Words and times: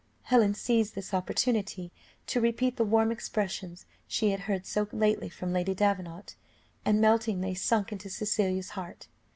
Helen 0.23 0.55
seized 0.55 0.95
this 0.95 1.13
opportunity 1.13 1.91
to 2.25 2.41
repeat 2.41 2.77
the 2.77 2.83
warm 2.83 3.11
expressions 3.11 3.85
she 4.07 4.31
had 4.31 4.39
heard 4.49 4.65
so 4.65 4.87
lately 4.91 5.29
from 5.29 5.53
Lady 5.53 5.75
Davenant, 5.75 6.35
and 6.83 6.99
melting 6.99 7.41
they 7.41 7.53
sunk 7.53 7.91
into 7.91 8.09
Cecilia's 8.09 8.69
heart. 8.71 9.07